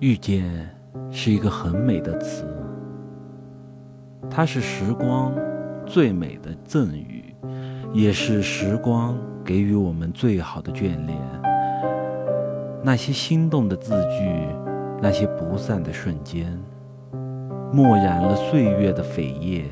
[0.00, 0.44] 遇见
[1.10, 2.44] 是一个很美的词，
[4.28, 5.32] 它是时光
[5.86, 7.34] 最美的赠予，
[7.94, 11.16] 也是时光给予我们最好的眷恋。
[12.82, 14.46] 那些心动的字句，
[15.00, 16.46] 那些不散的瞬间，
[17.72, 19.64] 墨染了岁月的扉页，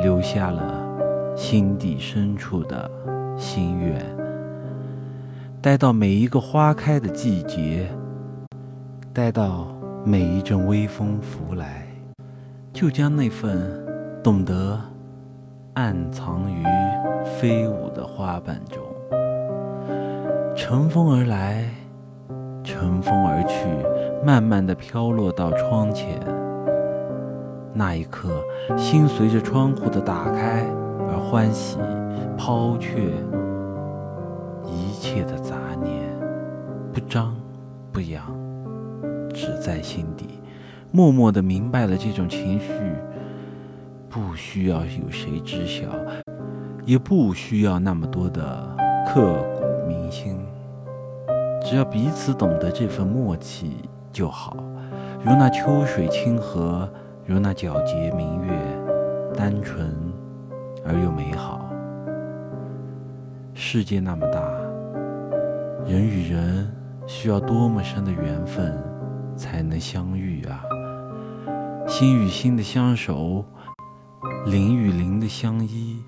[0.00, 2.90] 留下了心底深处的
[3.36, 4.02] 心愿。
[5.60, 7.86] 待到每一个花开的季节。
[9.14, 9.66] 待到
[10.06, 11.86] 每一阵微风拂来，
[12.72, 13.60] 就将那份
[14.24, 14.80] 懂得
[15.74, 16.64] 暗藏于
[17.22, 18.82] 飞舞的花瓣中，
[20.56, 21.68] 乘风而来，
[22.64, 23.66] 乘风而去，
[24.24, 26.18] 慢慢的飘落到窗前。
[27.74, 28.30] 那一刻，
[28.78, 30.64] 心随着窗户的打开
[31.10, 31.76] 而欢喜，
[32.38, 33.10] 抛却
[34.64, 36.02] 一切的杂念，
[36.94, 37.36] 不张
[37.92, 38.41] 不扬。
[39.32, 40.40] 只在心底，
[40.90, 42.68] 默默的明白了这种情绪，
[44.08, 45.84] 不需要有谁知晓，
[46.84, 50.38] 也不需要那么多的刻骨铭心，
[51.64, 54.56] 只要彼此懂得这份默契就好。
[55.24, 56.88] 如那秋水清河，
[57.24, 58.52] 如那皎洁明月，
[59.36, 59.88] 单纯
[60.84, 61.70] 而又美好。
[63.54, 64.40] 世界那么大，
[65.86, 66.70] 人与人
[67.06, 68.91] 需要多么深的缘分。
[69.36, 70.62] 才能相遇啊！
[71.86, 73.44] 心与心的相守，
[74.46, 76.02] 灵与灵的相依，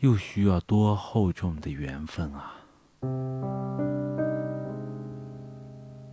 [0.00, 2.52] 又需要多厚重的缘分啊！